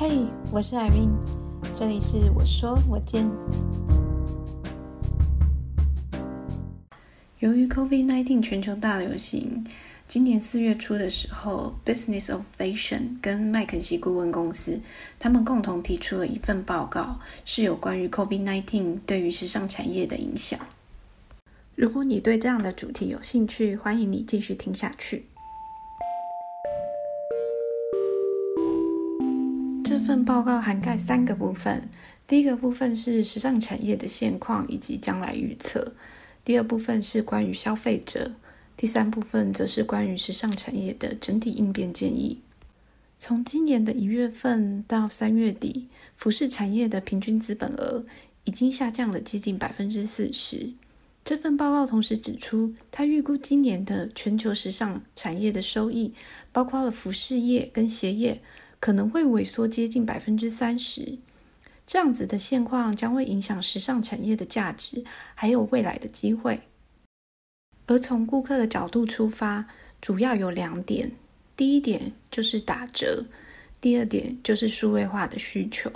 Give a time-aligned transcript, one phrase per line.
[0.00, 1.12] 嘿我是 Irene，
[1.76, 3.22] 这里是我说我见。
[7.40, 9.62] 由于 COVID-19 全球大流行，
[10.08, 14.80] 今年四月初的时候，Business of Fashion 跟麦肯锡顾问公司，
[15.18, 20.58] 他们共同提出了一份报告，是有关于 COVID-19 对于时尚产业的影响。
[21.74, 25.26] 如果你对这样的主题有兴趣，欢迎你继续听下去。
[30.40, 31.86] 报告涵盖三个部分，
[32.26, 35.92] 第一个部分是时尚产业的现况以及将来预测，
[36.42, 38.32] 第二部分是关于消费者，
[38.74, 42.40] 第三部分则是关于时尚产业的整体应变建议。
[43.18, 48.06] 从今年的一月份到三月底，服饰产业的平均资本额
[48.44, 50.70] 已经下降了接近百分之四十。
[51.22, 56.14] 这份报告同时指出，他预估今年的全球时尚产业的收益，
[56.50, 58.40] 包括了服饰业跟鞋业。
[58.80, 61.18] 可能会萎缩接近百分之三十，
[61.86, 66.58] 这样子的现况将会影响时尚产业的价值，还有未来的机会。
[67.86, 69.66] 而从顾客的角度出发，
[70.00, 71.12] 主要有两点：
[71.56, 73.24] 第一点就是打折，
[73.80, 75.90] 第二点就是数位化的需求。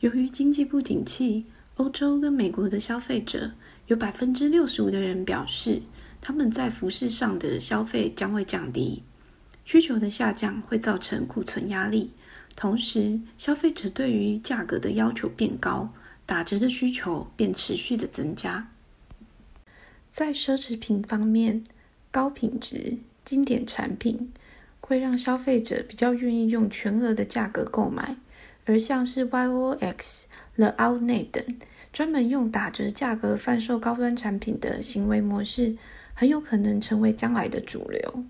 [0.00, 3.50] 由于经济不景气，欧洲跟美国的消费者
[3.86, 5.82] 有百分之六十五的人表示，
[6.20, 9.02] 他们在服饰上的消费将会降低。
[9.66, 12.12] 需求的下降会造成库存压力，
[12.54, 15.92] 同时消费者对于价格的要求变高，
[16.24, 18.68] 打折的需求便持续的增加。
[20.08, 21.64] 在奢侈品方面，
[22.12, 24.32] 高品质经典产品
[24.78, 28.16] 会让消费者比较愿意用全额的价格购买，
[28.66, 31.44] 而像是 YOX、The Outnet 等
[31.92, 35.76] 专门用打折价格贩售高端产品的行为模式，
[36.14, 38.24] 很有可能成为将来的主流。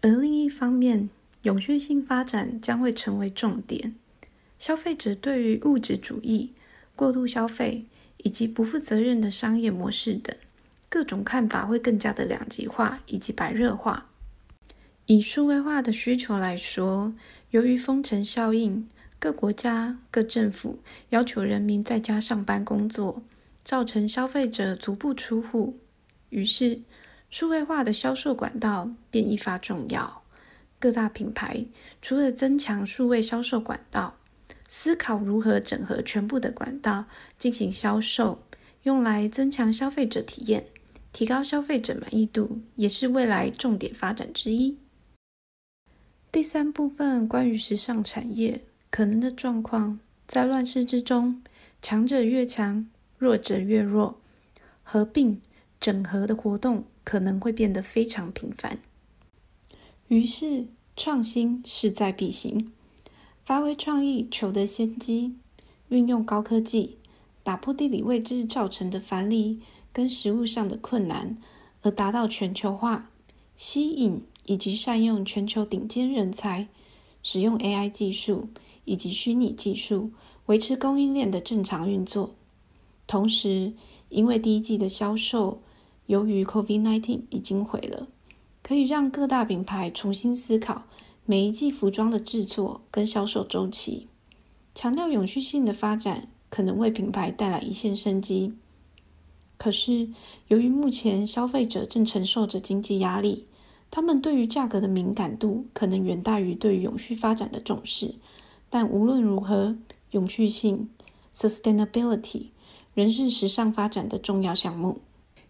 [0.00, 1.10] 而另一方面，
[1.42, 3.94] 永续性发展将会成为重点。
[4.58, 6.52] 消费者对于物质主义、
[6.94, 7.84] 过度消费
[8.18, 10.34] 以及不负责任的商业模式等
[10.88, 14.06] 各种看法会更加的两极化以及白热化。
[15.06, 17.12] 以数位化的需求来说，
[17.50, 18.88] 由于封城效应，
[19.18, 20.78] 各国家、各政府
[21.10, 23.22] 要求人民在家上班工作，
[23.62, 25.76] 造成消费者足不出户，
[26.30, 26.78] 于是，
[27.30, 30.22] 数位化的销售管道便愈发重要。
[30.78, 31.64] 各大品牌
[32.00, 34.16] 除了增强数位销售管道，
[34.68, 37.04] 思考如何整合全部的管道
[37.36, 38.42] 进行销售，
[38.84, 40.66] 用来增强消费者体验，
[41.12, 44.78] 提高消费者满意度，也是未来重点发展之一。
[46.30, 51.42] 第三部分关于时尚产业可能的状况，在乱世之中，
[51.82, 52.86] 强者越强，
[53.18, 54.20] 弱者越弱，
[54.82, 55.40] 合并
[55.80, 56.84] 整合的活动。
[57.08, 58.78] 可能会变得非常频繁，
[60.08, 62.70] 于是创新势在必行，
[63.46, 65.34] 发挥创意求得先机，
[65.88, 66.98] 运用高科技
[67.42, 69.58] 打破地理位置造成的藩篱
[69.90, 71.38] 跟实物上的困难，
[71.80, 73.10] 而达到全球化，
[73.56, 76.68] 吸引以及善用全球顶尖人才，
[77.22, 78.50] 使用 AI 技术
[78.84, 80.10] 以及虚拟技术
[80.44, 82.34] 维持供应链的正常运作，
[83.06, 83.72] 同时
[84.10, 85.62] 因为第一季的销售。
[86.08, 88.08] 由于 COVID-19 已经毁了，
[88.62, 90.84] 可以让各大品牌重新思考
[91.26, 94.08] 每一季服装的制作跟销售周期，
[94.74, 98.54] 强调永续性的发展可能为品牌带来一线生机。
[99.58, 100.08] 可是，
[100.46, 103.44] 由于目前消费者正承受着经济压力，
[103.90, 108.14] 他们对于价格的敏感度可能远大于对永续发展的重视。
[108.70, 109.76] 但无论如何，
[110.12, 110.88] 永续性
[111.36, 112.46] （sustainability）
[112.94, 115.02] 仍是时尚发展的重要项目。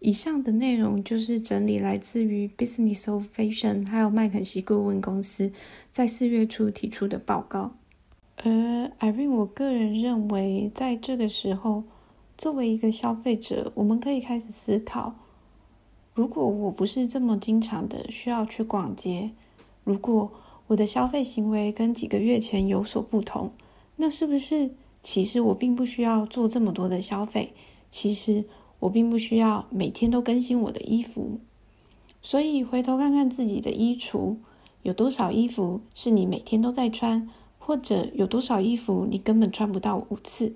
[0.00, 5.52] 以上的内容就是整理来自于 Business of Fashion 还有麦肯锡顾问公司
[5.90, 7.72] 在四月初提出的报告。
[8.38, 8.50] 而
[8.98, 11.84] Irene，我个人认为，在这个时候，
[12.38, 15.14] 作为一个消费者，我们可以开始思考：
[16.14, 19.32] 如果我不是这么经常的需要去逛街，
[19.84, 20.32] 如果
[20.68, 23.52] 我的消费行为跟几个月前有所不同，
[23.96, 24.70] 那是不是
[25.02, 27.52] 其实我并不需要做这么多的消费？
[27.90, 28.46] 其实。
[28.80, 31.38] 我并不需要每天都更新我的衣服，
[32.20, 34.36] 所以回头看看自己的衣橱，
[34.82, 37.28] 有多少衣服是你每天都在穿，
[37.58, 40.54] 或者有多少衣服你根本穿不到五次。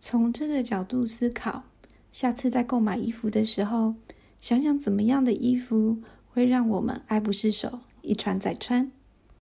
[0.00, 1.64] 从这个角度思考，
[2.12, 3.94] 下次在购买衣服的时候，
[4.40, 5.98] 想想怎么样的衣服
[6.32, 8.90] 会让我们爱不释手，一穿再穿。